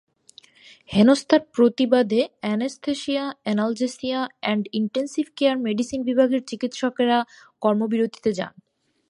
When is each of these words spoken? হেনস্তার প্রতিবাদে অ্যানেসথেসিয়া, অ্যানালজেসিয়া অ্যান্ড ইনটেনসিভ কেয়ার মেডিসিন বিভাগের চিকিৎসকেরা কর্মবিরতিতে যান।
হেনস্তার 0.89 1.41
প্রতিবাদে 1.55 2.21
অ্যানেসথেসিয়া, 2.41 3.23
অ্যানালজেসিয়া 3.43 4.19
অ্যান্ড 4.39 4.63
ইনটেনসিভ 4.79 5.25
কেয়ার 5.37 5.57
মেডিসিন 5.67 5.99
বিভাগের 6.09 6.41
চিকিৎসকেরা 6.49 7.17
কর্মবিরতিতে 7.61 8.31
যান। 8.33 8.53